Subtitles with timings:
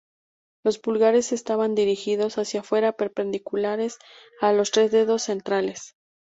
[0.63, 3.99] Los pulgares estaban dirigidos hacia fuera, perpendiculares
[4.39, 5.95] a los tres dedos centrales.